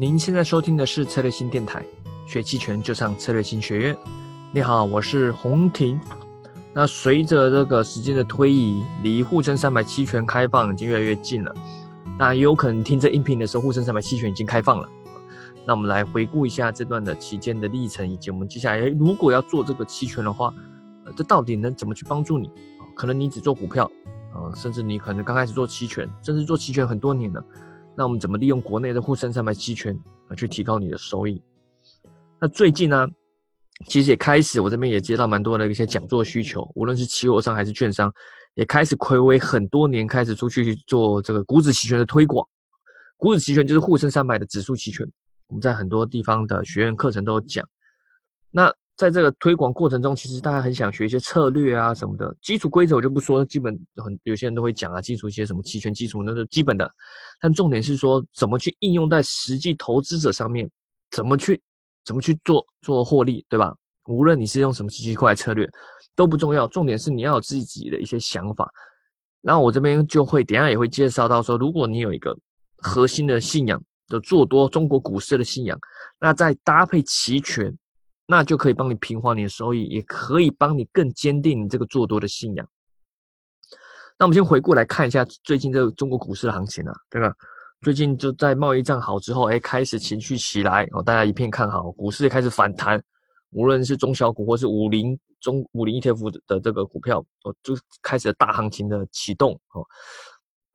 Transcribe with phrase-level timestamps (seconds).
[0.00, 1.84] 您现在收听的是策略新电台，
[2.26, 3.96] 学期权就上策略新学院。
[4.50, 6.00] 你好，我是洪婷。
[6.72, 11.54] 那随着这个时间的推移，离沪深三百期权开放已经越来越近了。
[12.18, 14.88] 那也有可能听这音频的时候，沪深三百期权已经开放了。
[15.66, 20.50] 那我们来回顾一下这段的期间的历程，以及我们接下来如果要做这个期权的话，
[21.14, 22.50] 这到底能怎么去帮助你？
[22.96, 23.84] 可能你只做股票，
[24.32, 27.44] 啊，甚至你可能刚开始做期权，甚至做期权很多年了。
[28.00, 29.94] 那我们怎么利用国内的沪深三百期权
[30.26, 31.38] 啊，去提高你的收益？
[32.40, 33.06] 那最近呢，
[33.88, 38.10] 其实也开始，我这边也接到蛮多的一些讲座需求，无论是期货商还是券商，
[38.54, 42.48] 也开始暌违很多年，开始出去做这个股指期权的推广。
[43.18, 45.06] 股指期权就是沪深三百的指数期权，
[45.48, 47.68] 我们在很多地方的学院课程都有讲。
[48.50, 56.86] 那在这个推广过程中，其实大家很想学一些策略啊什么的，基础规则我就不说，基本很有些人都会讲啊，基础一些什么期权基础那是基本的，
[57.40, 60.70] 但重点是说怎么去应用在实际投资者上面，
[61.12, 61.58] 怎么去
[62.04, 63.74] 怎么去做做获利，对吧？
[64.04, 65.66] 无论你是用什么奇奇怪策略
[66.14, 68.70] 都不重要，重点是你要有自己的一些想法。
[69.40, 72.36] 然后我这边就会等下也会介绍到说，如果你有一个
[72.76, 75.78] 核心的信仰的做多中国股市的信仰，
[76.20, 77.74] 那再搭配期权。
[78.30, 82.64] 那就可以帮你平滑你的收益，也可以帮你更坚定你这个做多的信仰。
[84.16, 87.34] 那我们先回顾来看一下最近这个中国股市的行情啊，对吧？
[87.80, 93.02] 最近就在贸易战好之后，哎，开始情绪起来哦，大家一片看好，股市也开始反弹。
[93.50, 99.84] 无论是中小股或是五零中五零 ETF 的这个股票，哦，就开始大行情的启动哦。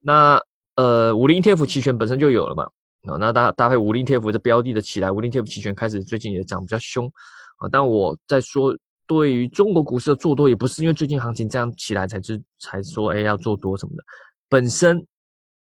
[0.02, 0.38] 那
[0.75, 2.66] 呃，五零 ETF 期权本身就有了嘛，
[3.03, 7.09] 哦，那搭搭配五零 ETF 的标的的起来，五零 ETF 期权开始最近也涨比较凶。
[7.58, 8.75] 啊，但我在说，
[9.08, 14.03] 对于中国股市的做多，也不是因为最近行情这样起来才知才说，哎，要做多什么的，
[14.50, 15.06] 本身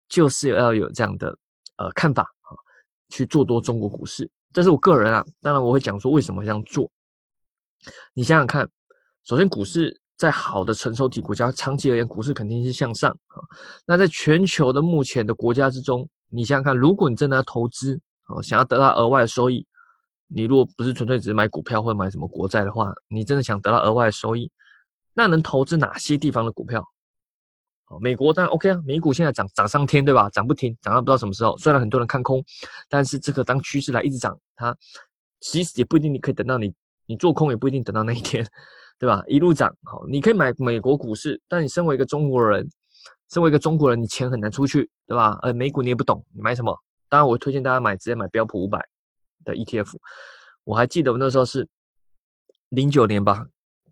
[0.10, 1.38] 就是要有这样的
[1.78, 2.56] 呃看法啊，
[3.10, 5.26] 去做多中国股市，这是我个人啊。
[5.42, 6.90] 当然，我会讲说为什么这样做。
[8.14, 8.68] 你想想看，
[9.24, 13.38] 首先股市在好的成熟体国家，长期而言，股市肯定是向上啊。
[13.86, 19.68] 那在全球的目前的国家之中，你想想看，如果你真的要投资啊，想要得到额外的收益。
[20.28, 24.52] 你如果不是纯粹只是买股票或者买什么国债的话，你真的想得到额外的收益，
[25.14, 26.86] 那能投资哪些地方的股票？
[27.88, 30.30] 哦，美国当然 OK 啊，美股现在涨涨上天，对吧？
[30.30, 31.58] 涨不停，涨到不知道什么时候。
[31.58, 32.44] 虽然很多人看空，
[32.90, 34.76] 但是这个当趋势来一直涨，它
[35.40, 36.74] 其实也不一定你可以等到你
[37.06, 38.46] 你做空也不一定等到那一天，
[39.00, 39.24] 对吧？
[39.28, 42.70] 一路涨好，你可以买美国股市，但你身为一个中国人，
[43.32, 45.40] 身为一个中国人，你钱很难出去，对吧？
[45.42, 46.78] 呃，美股你也不懂，你买什么？
[47.08, 48.86] 当然我推荐大家买直接买标普五百。
[49.48, 49.96] 的 ETF，
[50.64, 51.68] 我还记得我那时候是
[52.70, 53.46] 零九年吧，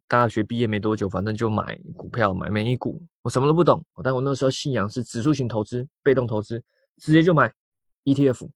[0.07, 6.61] 大学毕业没多久，反正就买股票，买美股，我什么都不懂，但我那时候信仰是指数型投资，被动投资，
[6.97, 7.51] 直接就买
[8.03, 8.47] ETF，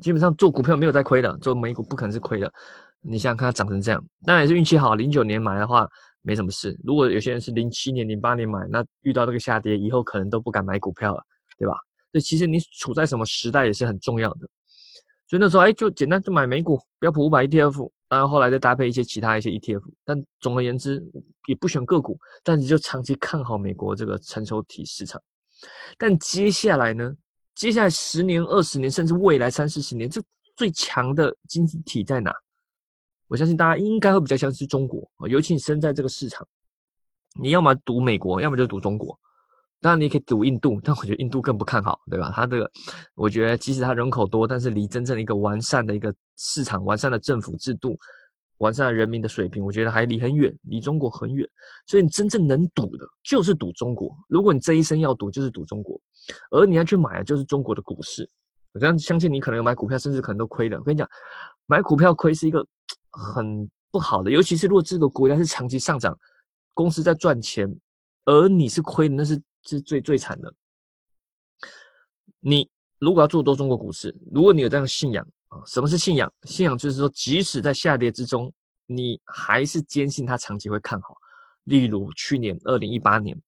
[0.00, 2.52] 基本上做股票没有在亏的，做美股不可能是亏的。
[3.02, 5.88] 你想想看它涨成这样，当然也是运气好，零九年买的话
[6.22, 6.78] 没什么事。
[6.84, 11.22] 如果有些人是零七年、零八年买，那遇到这个下跌，以后可能都不敢买股票了，
[11.58, 11.74] 对吧？
[12.12, 14.48] 所以其实你处在什么时代也是很重要的。
[15.30, 21.00] 所以那时候，哎，就简单就买美股标普五百 ETF，当然后来再搭配一些其他一些 ETF，但总而言之
[21.46, 25.22] 也不选个股，但是就长期看好美国这个成熟体市场。
[25.96, 27.14] 但接下来呢？
[27.54, 30.20] 接下来十年、二十年，甚至未来三四十年，这
[30.56, 32.34] 最强的经济体在哪？
[33.28, 36.44] 我相信大家应该会比较相信中国尤其你身在这个市场，
[37.40, 39.16] 你要么赌美国，要么就赌中国。
[39.80, 42.30] 当然你可以赌印度，但我觉得印度更不看好，对吧？
[42.36, 42.70] 它这个，
[43.14, 47.98] 我觉得即使它人口多，但是离真正的一个完善的一个市场、完善的政府制度、
[48.58, 51.48] 完善的人民的水平，我觉得还离很远，离中国很远。
[51.86, 54.14] 所以你真正能赌的，就是赌中国。
[54.28, 55.98] 如果你这一生要赌，就是赌中国，
[56.50, 58.28] 而你要去买的就是中国的股市。
[58.72, 60.76] 我这样相信你可能有买股票，甚至可能都亏了。
[60.76, 61.08] 我跟你讲，
[61.64, 62.62] 买股票亏是一个
[63.10, 66.14] 很不好的，尤其是如果这个国家是长期上涨，
[66.74, 67.74] 公司在赚钱，
[68.26, 69.40] 而你是亏的，那是。
[69.64, 70.52] 是最最惨的。
[72.40, 76.32] 你如果要做多中国股市，如果你有这样的信仰啊，什么是信仰？
[76.44, 78.52] 信仰就是说，即使在下跌之中，
[78.86, 81.14] 你还是坚信它长期会看好。
[81.64, 83.38] 例如去年二零一八年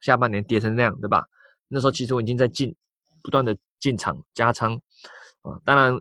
[0.00, 1.24] 下半年跌成那样，对吧？
[1.68, 2.74] 那时候其实我已经在进，
[3.22, 4.74] 不断的进场加仓
[5.40, 5.58] 啊。
[5.64, 5.98] 当然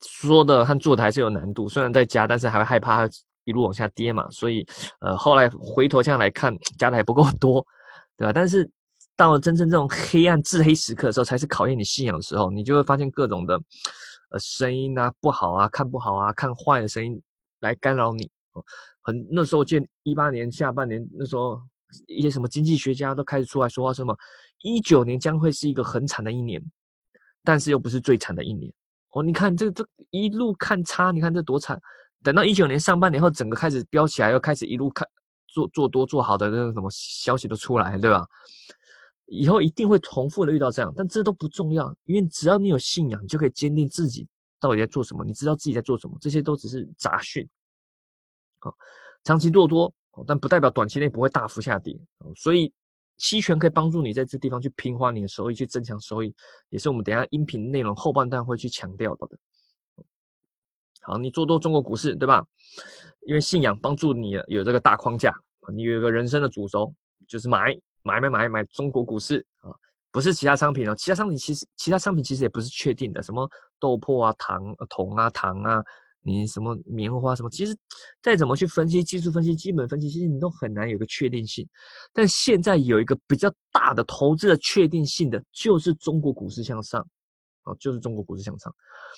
[0.00, 3.14] 说的和做的还是有难度，虽然在加，但是还会害怕它
[3.44, 4.28] 一路往下跌嘛。
[4.30, 4.66] 所以
[5.00, 7.64] 呃，后来回头这样来看，加的还不够多。
[8.22, 8.32] 对吧？
[8.32, 8.70] 但是
[9.16, 12.52] 到了真正这种黑暗、至黑时刻的时候，才是考验你信仰的时候。
[12.52, 13.60] 你就会发现各种的
[14.30, 17.20] 呃声音啊，不好啊，看不好啊，看坏的声音
[17.62, 18.30] 来干扰你。
[19.00, 21.60] 很那时候，见一八年下半年那时候，
[22.06, 24.16] 一些什么经济学家都开始出来说话，什么
[24.62, 26.62] 一九年将会是一个很惨的一年，
[27.42, 28.72] 但是又不是最惨的一年。
[29.10, 31.76] 哦，你看这这一路看差，你看这多惨。
[32.22, 35.08] 等到一九年上半年后，整个开始飙起来，又开始一路看
[35.52, 38.26] 做做多做好的那个什么消息都出来，对吧？
[39.26, 44.26] 以后一定会重复的遇到这样，但这都不重要，因为只要你有信仰，你就可以坚定自己
[44.60, 47.48] 到底在做什么，你知道自己在做什么，这些都只是杂讯。
[48.58, 48.74] 好，
[49.24, 49.92] 长期做多，
[50.26, 51.98] 但不代表短期内不会大幅下跌。
[52.36, 52.72] 所以
[53.16, 56.34] 期权可以帮助你在这地方去平滑你的收益，去增强收益，
[56.68, 59.38] 也是我们等下音频内容后半段会去强调到的。
[61.02, 62.44] 好，你做多中国股市，对吧？
[63.26, 65.32] 因为信仰帮助你有这个大框架，
[65.72, 66.92] 你有一个人生的主轴，
[67.28, 69.70] 就是买买买买买中国股市啊，
[70.10, 70.94] 不是其他商品哦。
[70.96, 75.82] 其他商品其实其他商品其实也不是确定的，什么豆粕啊、糖、铜啊、糖啊，
[76.22, 77.76] 你什么棉花什么，其实
[78.20, 81.68] 再怎么去分析技术分析、基本分析，其实你都很难有个确定性。
[82.12, 87.06] 但现在有一个比较大的投资的确定性的，就是中国股市向上。
[87.64, 88.74] 哦，就是中国股市向上。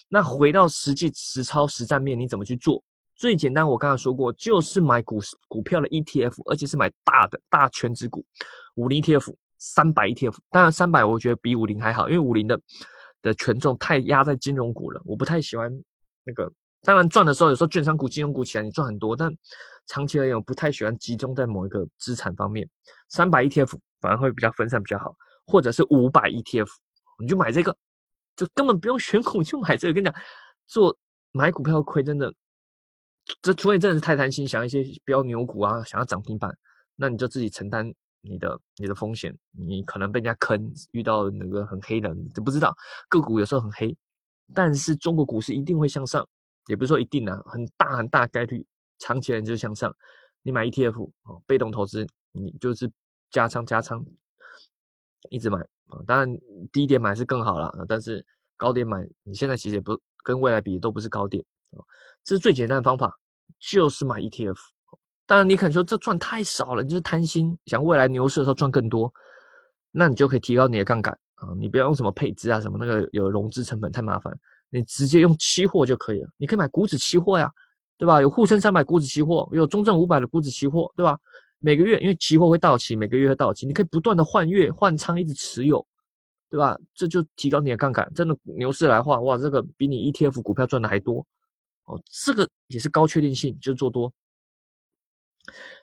[0.08, 2.82] 那回到实际实操实战面，你怎么去做？
[3.16, 8.24] 最简单，我刚才说过，就是买股股票的 ETF，而且是买大的大全值股，
[8.74, 10.36] 五零 ETF、三百 ETF。
[10.50, 12.60] 当然，三百我觉得比五零还好，因为五零的
[13.22, 15.72] 的权重太压在金融股了，我不太喜欢
[16.24, 16.52] 那个。
[16.82, 19.32] 当然赚的时候，有时候券商股、金融股起来你赚很多，但
[19.86, 22.68] 长期而言，我不太喜欢集中在某一个资产方面。
[23.08, 25.14] 三百 ETF 反而会比较分散比较好，
[25.46, 26.68] 或者是五百 ETF，
[27.20, 27.74] 你就买这个。
[28.36, 30.14] 就根本不用选股就买这个，跟你讲，
[30.66, 30.96] 做
[31.32, 32.32] 买股票亏真的，
[33.42, 36.56] 这除非真的是太贪心，想一些标牛股啊，想要涨停板，
[36.96, 42.74] 那你就自己承担你的你的风险，你可能被人家坑，遇到那个很黑的，你都不知道
[43.08, 43.96] 个股有时候很黑，
[44.52, 46.26] 但是中国股市一定会向上，
[46.66, 48.66] 也不是说一定啊，很大很大概率，
[48.98, 49.94] 长期人就向上。
[50.42, 52.90] 你买 ETF 哦，被动投资，你就是
[53.30, 54.04] 加仓加仓，
[55.30, 55.58] 一直买。
[55.94, 56.28] 啊，当然
[56.72, 58.24] 低点买是更好了，但是
[58.56, 61.78] 高点买，你现在其实也不跟未来比都不是高点啊。
[62.24, 63.16] 这是最简单的方法，
[63.58, 64.56] 就是买 ETF。
[65.26, 69.12] 当然你可能说这赚太少了，你就是贪心，想未来牛市的时候赚更多，
[69.90, 71.48] 那你就可以提高你的杠杆啊。
[71.56, 74.36] 你不要用什么配置啊，什么那个有融资成本太麻烦，
[74.70, 76.28] 你直接用期货就可以了。
[76.36, 77.50] 你可以买股指期货呀，
[77.96, 78.20] 对吧？
[78.20, 81.18] 有沪深三百股指期货，有中证五百的股指期货，对吧？
[81.64, 85.86] 每个月，因为期货会到期，每个月会到期，你可以不断的换月换仓，一直持有，
[86.50, 86.78] 对吧？
[86.94, 88.12] 这就提高你的杠杆。
[88.14, 91.26] 真的牛市来话，哇，这个比你 ETF 股票赚的还多
[91.86, 91.98] 哦。
[92.04, 94.12] 这个也是高确定性，就是做多。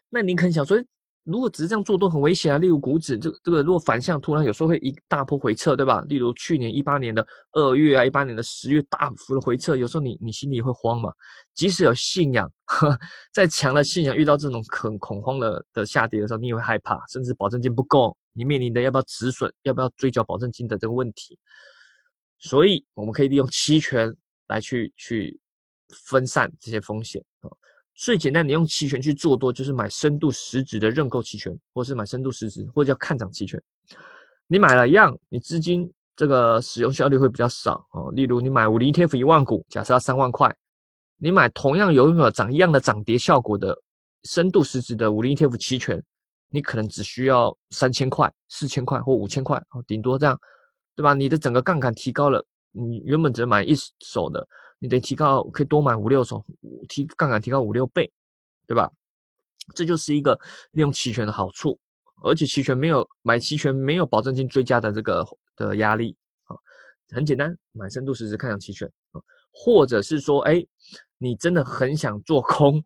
[0.10, 0.80] 那你可能想说。
[1.23, 2.57] 如果只是这样做都很危险啊！
[2.57, 6.01] 例如股指，这这个如果反向突然有时候会一大波回撤，对吧？
[6.09, 11.13] 例如去年一八年的二月啊，一八年的十月大幅的回撤，有时候你你心里会慌嘛。
[11.53, 12.51] 即使有信仰，
[13.31, 21.38] 再强的信仰，遇到这种很恐慌的的下跌的时候，你也会害怕，甚至保证金不够，你面临的要不要止损，要不要追缴保证金的这个问题。
[22.39, 24.12] 所以我们可以利用期权
[24.47, 25.39] 来去去
[26.07, 27.50] 分散这些风险啊。
[28.01, 33.62] 最简单，你用期权去做多，就是买深度实质的认购期权，或是买深度实质，或者叫看涨期权。
[34.48, 38.12] 你买了一样，你资金这个使用效率会比较少哦。
[38.13, 40.51] 例如，你买五零 ETF 一万股，假设要三万块，
[41.18, 43.77] 你买同样有有涨一样的涨跌效果的
[44.24, 46.04] 深度实质的五零 ETF 期权，
[46.50, 50.36] 你可能只需要三千块、四千块或五千块哦，顶多这样，
[50.95, 51.13] 对吧？
[51.13, 54.47] 你的整个杠杆提高了，你原本只买一手的。
[54.83, 56.44] 你得提高，可以多买五六手，
[56.90, 58.11] 提杠杆提高五六倍，
[58.66, 58.92] 对吧？
[59.76, 60.33] 这就是一个
[60.71, 61.80] 利用期权的好处，
[62.23, 65.23] 而且期权没有买期权没有保证金追加的这个
[65.56, 66.57] 的压力啊，
[67.11, 69.21] 很简单，买深度实时看涨期权啊，
[69.54, 70.66] 或者是说，哎，
[71.19, 72.83] 你真的很想做空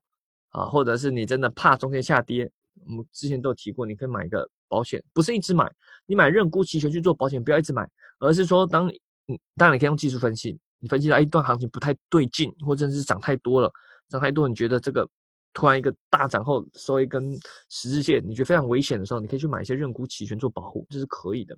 [0.50, 2.52] 啊，或者是你真的怕中间下跌，
[2.86, 5.74] 我们之前都有提过，你可以买一个保险，不是一直买，
[6.06, 8.86] 你买认沽期权去做保险，不要一直买，而是说当
[9.28, 10.60] 嗯，当然你可以用技术分析。
[10.80, 13.72] 你分析到一段行情不太对劲，或者是涨太多了，
[14.10, 15.08] 涨太多，你觉得这个
[15.54, 17.34] 突然一个大涨后收一根
[17.70, 21.58] 十字线，你觉得非常危险的时候，你可以去买一些认沽期权做保护，这是可以的。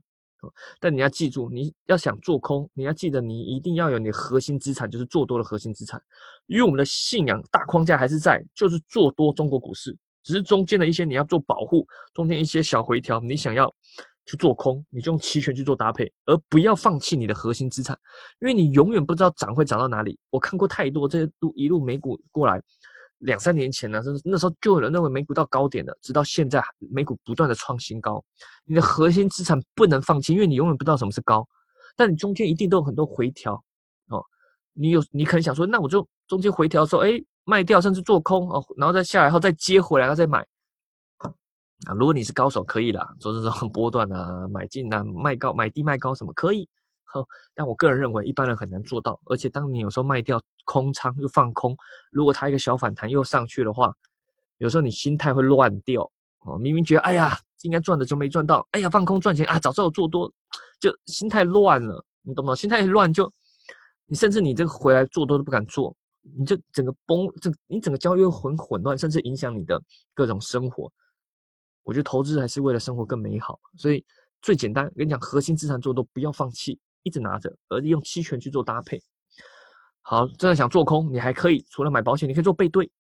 [0.80, 6.02] 但你要记住，你要想做空，你要记得你一定要有你核心资产，就是做多的核心资产，
[6.46, 13.74] 因为我们的信仰大框架还是在，就是做多中国股市，只是中间的一些你要做保护，中间一些小回调，你想要。
[14.28, 17.98] 去做空，你就用期权去做搭配，而不要放弃你的核心资产，
[18.42, 20.20] 因为你永远不知道涨会涨到哪里。
[20.30, 22.62] 我看过太多这些路一路美股过来，
[23.20, 28.24] 两三年前呢，甚至那时候就有人认为美股到高点了，直到现在美股不断的创新高。
[28.66, 31.48] 你的核心资产不能放弃，因为你永远不知道什么是高，
[31.96, 33.54] 但你中间一定都有很多回调
[34.10, 34.22] 哦。
[34.74, 37.12] 你有你可能想说，那我就中间回调的时候，哎，
[37.46, 40.46] 卖掉甚至做空哦，然后再下来后再接回来，然后再买。
[41.86, 46.68] 啊，如果你是高手，可以啦，做这种波段啊，买进啊，卖高买低卖高什么可以
[47.06, 49.20] 呵，但我个人认为一般人很难做到。
[49.26, 51.78] 而且当你有时候卖掉空仓又放空，
[52.12, 53.94] 如果它一个小反弹又上去的话，
[54.58, 56.58] 有时候你心态会乱掉哦。
[56.58, 60.32] 明明觉得哎呀应该赚的就没赚到，哎呀放空赚钱啊，早知道做多，
[60.80, 62.56] 就心态乱了，你懂吗？
[62.56, 63.32] 心态乱就，
[64.08, 65.96] 你甚至你这个回来做多都不敢做，
[66.36, 69.80] 你就整个崩，这你整个交易会很混乱，甚至影响你的
[70.16, 70.92] 各种生活。
[71.88, 74.06] 我觉得投资还是为了生活更美好，所以
[74.42, 79.02] 最简单，跟你讲，核心资产做多不要放弃，一直拿着，而用期权去做搭配。
[80.02, 82.92] 好，真的想做空，你还可以除了买保险，你可以做背对，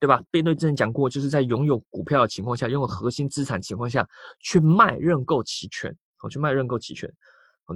[0.00, 0.20] 对吧？
[0.32, 4.04] 背对之前讲过，就是在拥有股票的情况下，拥有核心资产情况下
[4.40, 7.08] 去卖认购期权，好，去卖认购期权。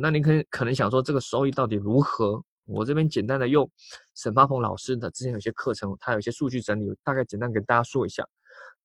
[0.01, 2.43] 那你可可能想说，这个收益到底如何？
[2.65, 3.71] 我这边简单的用
[4.17, 8.27] 沈发鹏老师的之前有些课程，他有些数据整理，大概简单跟大家说一下。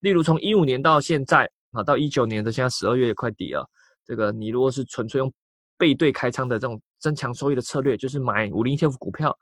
[0.02, 3.68] 例如从一五年到现在啊，到一九年的现在十二月也快底了。
[4.06, 5.32] 这个你如果是纯粹用
[5.78, 9.36] 背对开仓的这种增强收益的策略，就是买五零 ETF 股票，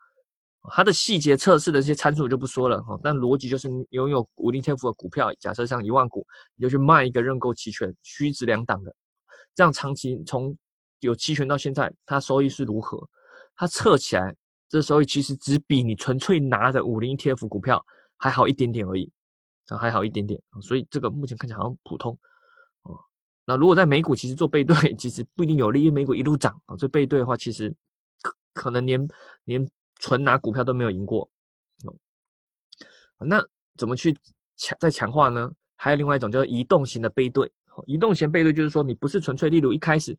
[0.71, 2.99] 它的细节测试的这些参数就不说了哈。
[3.01, 6.25] 但逻辑就是你拥有五零 ETF 的股票，假设像一万股，
[6.55, 8.93] 你就去卖一个认购期权，虚值两档的，
[9.55, 10.55] 这样长期从
[10.99, 12.99] 有期权到现在，它收益是如何？
[13.55, 14.35] 它测起来
[14.67, 17.83] 这收益其实只比你纯粹拿着五零 ETF 股票
[18.17, 19.09] 还好一点点而已。
[19.77, 22.17] 还好一点点所以这个目前看起来好像普通
[22.83, 22.97] 哦。
[23.45, 27.73] 那如果在美股，其实做背对 其实不一定有利，因为美股一路涨啊，这背对的话，其实
[28.21, 29.07] 可可能连
[29.45, 31.29] 连纯拿股票都没有赢过
[31.85, 31.93] 哦。
[33.25, 33.43] 那
[33.77, 34.15] 怎么去
[34.55, 35.51] 强再强化呢？
[35.75, 37.51] 还有另外一种叫移动型的背对，
[37.85, 40.17] 移动型背对就是说你不是纯粹，例如一开始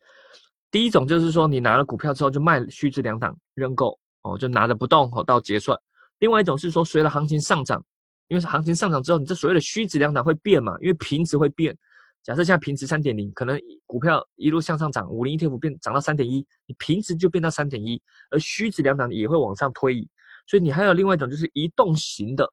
[0.70, 5.76] 第一种就是说你拿了股票之后就卖虚值两档认购哦，就拿着不动哦到结算；
[6.18, 7.84] 另外一种是说随着行情上涨。
[8.30, 10.76] 因为是行情上涨之后，你这所谓的虚值两档会变嘛？
[10.80, 11.76] 因为平值会变。
[12.22, 20.08] 假设现在平值三点零，可能股票一路向上涨，五零 ETF 变涨到三点一，你平值就变到三点一，而虚值两档也会往上推移。
[20.46, 22.46] 所以你还有另外一种就是移动型的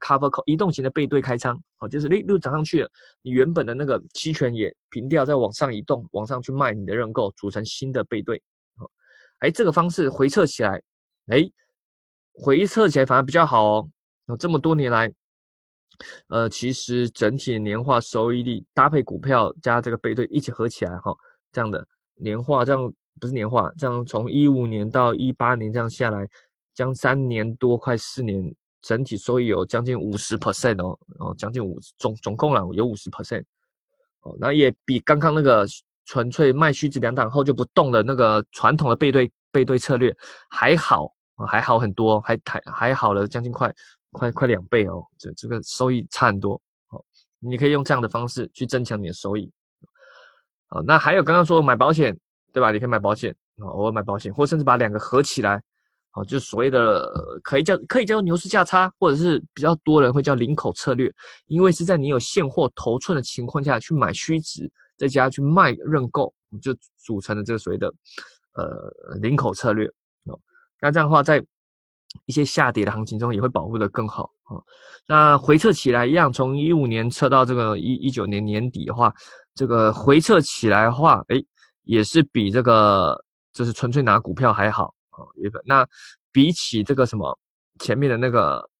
[0.00, 2.90] cover call，移动型的背对开仓，哦，就是一路涨上去了，
[3.22, 8.42] 你原本的那个期权也平掉，再往上移动，往上去卖你的认购，组成新的背对。
[8.78, 8.90] 哦，
[9.40, 10.82] 哎，这个方式回测起来，
[11.28, 11.48] 哎，
[12.32, 13.90] 回测起来反而比较好哦。
[14.26, 15.12] 有这么多年来。
[16.28, 21.14] 呃，其实整体年化收益率搭配股票加这个背对一起合起来哈，
[21.52, 26.26] 这样的年化这样不是年化，这样从一五年到一八年这样下来，
[26.74, 33.44] 将三年多快四年，整体收益有将近五十 percent 哦，哦将近五总总共了有五十 percent
[34.22, 35.66] 哦，那也比刚刚那个
[36.06, 40.16] 纯粹卖虚值两档后就不动的那个传统的背对背对策略
[40.48, 41.12] 还好，
[41.46, 43.74] 还好很多，还还还好了将近快。
[44.12, 46.54] 快快两倍哦，这这个收益差很多
[46.90, 47.04] 哦。
[47.38, 49.50] 你可以用这样的方式去增强你的收益。
[50.68, 52.16] 好，那还有刚刚说买保险，
[52.52, 52.70] 对吧？
[52.70, 55.60] 你可以买保险啊，偶尔买保险，或甚至把两个合起来，
[56.10, 57.12] 好，就所谓的
[57.42, 61.12] 可以叫可以叫做牛市价差，或者是比较多人会叫领口策略，
[61.46, 67.92] 因为是在你有现货头寸的情况下去买虚值，再加去卖认购，就组成了这个所谓的
[68.54, 69.86] 呃领口策略
[70.24, 70.38] 哦。
[70.80, 71.44] 那这样的话，在
[72.26, 74.56] 一些下跌的行情中也会保护的更好啊。
[75.06, 79.12] 那回撤起来一样，从一五年测到这个一一九年年底的话，
[79.54, 81.36] 这个回撤起来的话，哎，
[81.82, 85.24] 也是比这个就是纯粹拿股票还好啊。
[85.36, 85.86] 也那
[86.32, 87.38] 比起这个什么
[87.80, 88.70] 前面的那个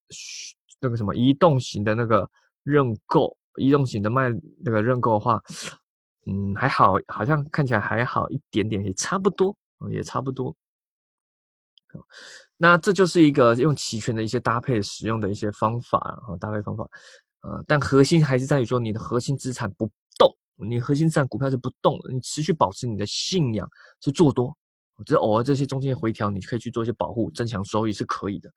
[0.80, 2.28] 那个什么移动型的那个
[2.62, 4.30] 认购，移动型的卖
[4.64, 5.42] 那个认购的话，
[6.26, 9.56] 嗯，还好，好像看起来还好一点点，也差不多
[9.90, 10.54] 也差不多。
[12.62, 15.98] 那这就是一个用期权的一些搭配使用的一些方法
[16.28, 16.86] 啊，搭配方法，
[17.40, 20.30] 呃，但核心还是在于说你的核心资产不动，
[20.68, 23.66] 你核心资产股票是不动，你持续保持你的信仰
[24.02, 24.54] 是做多，
[25.06, 28.50] 只偶尔这些中间回调，你可以去做一些保护，增强收益是可以的。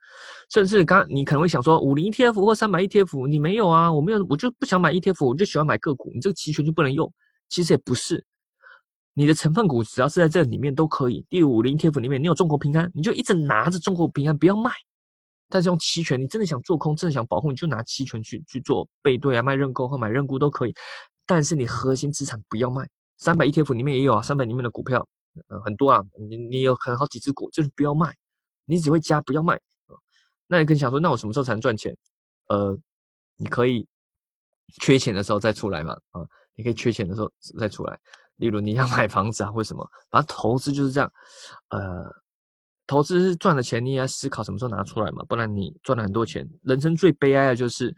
[0.49, 3.89] 甚至刚你可能会想说，五零 ETF 或三百 ETF，你没有啊？
[3.89, 7.09] 我没有，我就不想买 ETF，我就喜欢买个股，你这个期权就不能用？
[7.47, 8.25] 其实也不是。
[9.13, 11.25] 你的成分股只要是在这里面都可以。
[11.29, 14.71] 第五零 TF 里面，你有中国平安，你就一直拿着中国平安，不要卖。
[15.49, 20.73] 但是用期权，你真的想做空，真的想保护，你就拿期权去去做背对啊，卖认购或买认沽都可以。
[21.27, 22.89] 但是你核心资产不要卖。
[23.17, 25.07] 三百 ETF 里面也有啊，三百里面的股票，
[25.63, 28.13] 很多啊，你你有很好几只股，就是不要卖，
[28.65, 29.59] 你只会加，不要卖。
[30.47, 31.95] 那你可以想说，那我什么时候才能赚钱？
[32.49, 32.77] 呃，
[33.37, 33.87] 你可以
[34.81, 37.97] 缺钱的时候再出来嘛，啊，你可以缺钱的时候再出来。
[38.43, 41.09] 例如你要买房子啊，或什么，反正投资就是这样，
[41.69, 42.03] 呃，
[42.85, 47.95] 投资赚的钱，你也要思考什么时候拿出来嘛，不然你赚了很多钱，人生最悲哀的就是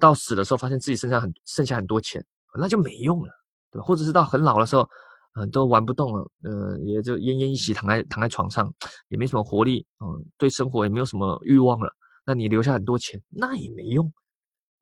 [0.00, 2.24] 到死的时候，发现自己身上很剩下很多钱，
[2.58, 3.30] 那就没用了，
[3.70, 3.84] 对吧？
[3.84, 4.88] 或者是到很老的时候，
[5.34, 8.72] 嗯，都玩不动了，呃，也就奄奄一息，躺在躺在床上，
[9.08, 11.92] 也没什么活力，嗯，对生活也没有什么欲望了。
[12.24, 14.10] 那你留下很多钱，那也没用，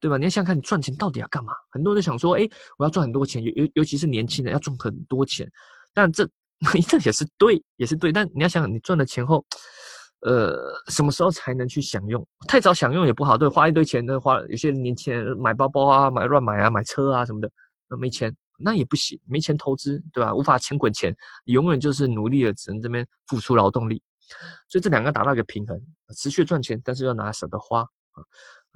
[0.03, 0.19] 对吧？
[0.19, 1.53] 你要想看，你赚钱到底要干嘛？
[1.71, 5.49] 很多人都想说，哎，我要赚很多钱，尤尤尤其是年轻人要赚很多钱，
[5.95, 6.29] 但这
[6.89, 8.13] 这也是对，也是对。
[8.13, 9.45] 但你要想，你赚了钱后，
[10.23, 12.27] 呃，什么时候才能去享用？
[12.49, 17.49] 太早享用也不好，对，花一堆钱的话，有些年轻人买包包啊，买乱买啊，买车啊什么的，
[17.89, 18.35] 那没钱。
[18.65, 20.33] 那也不行，没钱投资，对吧？
[20.33, 21.13] 无法钱滚钱，
[21.47, 24.01] 永远就是努力的，只能这边付出劳动力。
[24.69, 25.77] 所以这两个达到一个平衡，
[26.17, 28.23] 持续赚钱，但是要拿舍得花啊。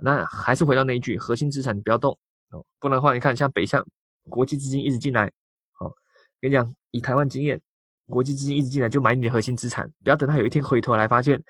[0.03, 2.17] 那还是回到那一句，核心资产你不要动
[2.51, 3.85] 哦，不然的话，你看像北向
[4.29, 5.31] 国际资金一直进来，
[5.73, 5.93] 好，
[6.41, 7.61] 跟你讲，以台湾经验，
[8.07, 11.43] 国际资金一直进来就买你的核心资产，不要等它有一天回头来发现，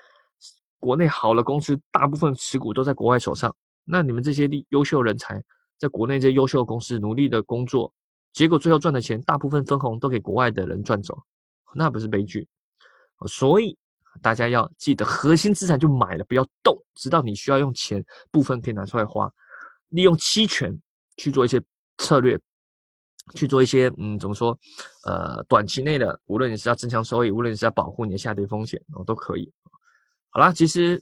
[0.79, 5.43] 国内好的公司大部分持股都在国外手上，那你们这些优秀人才
[5.77, 7.91] 在国内这些优秀公司努力的工作。
[8.33, 11.17] 结果最后赚的钱，大部分分红都给国外的人赚走，
[11.73, 12.47] 那不是悲剧？
[13.27, 13.75] 所以
[14.21, 19.31] 大家要记得，核心资产就买了，不要动，直到你需要用钱，部分可以拿出来花，
[19.89, 20.77] 利用期权
[21.17, 21.61] 去做一些
[21.97, 22.39] 策略，
[23.35, 24.57] 去做一些嗯，怎么说？
[25.03, 29.51] 呃，短期内的，无论你是要增强收益，无论你是要保护你的下跌风险，哦，都可以。
[30.29, 31.01] 好啦，其实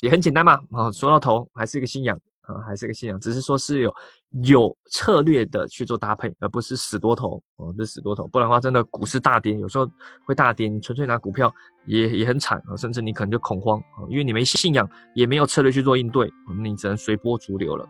[0.00, 2.18] 也很简单嘛，啊，说到头还是一个信仰。
[2.42, 3.94] 啊，还是一个信仰，只是说是有
[4.42, 9.86] 有策略的去做搭配，而不是死多头哦，不是死多头，不然的话，真的股市大跌，有时候
[10.24, 11.52] 会大跌，你纯粹拿股票
[11.84, 17.86] 也也很惨啊，甚至你可能就恐慌啊，因为你没信仰，也没有策略去做应对，你只能随波逐流了。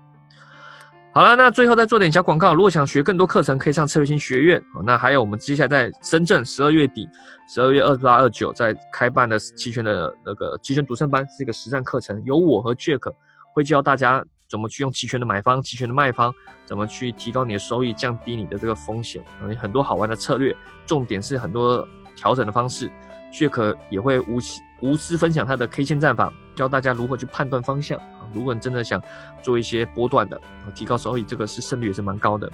[1.14, 7.08] 好了，那最后再做点小广告，如果想学更多课程，可以上策略性学院那还有我们接下来在深圳十二月底，
[7.48, 13.14] 十二月二十八二九在开办的期权的那个期权独胜班，是一个实战课程，由我和 Jack
[13.54, 14.24] 会教大家。
[14.52, 16.30] 怎么去用期权的买方、期权的卖方？
[16.66, 19.24] 怎么去提高你的收益、降低你的这个风险？
[19.48, 20.54] 有很多好玩的策略，
[20.84, 22.92] 重点是很多调整的方式。
[23.32, 24.38] 血可也会无
[24.82, 27.98] 无私分享他的 K 线战法，教大家如何去判断方向。
[28.34, 29.02] 如果你真的想
[29.42, 30.38] 做一些波段的，
[30.74, 32.52] 提高收益，这个是胜率也是蛮高的。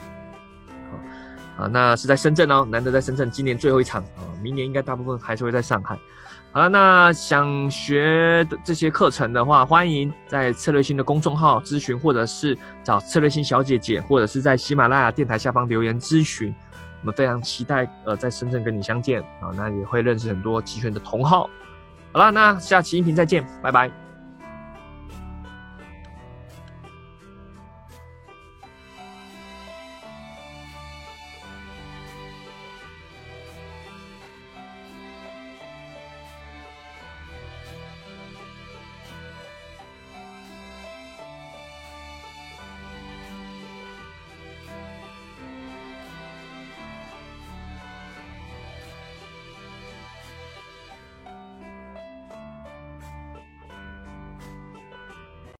[1.56, 5.98] 啊，那是在深圳哦，难得在深圳，今年最后一场啊，明年应该大部分还是会在上海。
[6.58, 16.52] 好了，那想学的这些课程的话，欢迎在策略性的公众号咨询，或者是找策略性小姐姐，或者是在喜马拉雅电台下方留言咨询。
[17.00, 21.48] 我们非常期待呃在深圳跟你相见啊，那也会认识很多期权的同好。
[22.10, 24.07] 好了，那下期音频再见，拜拜。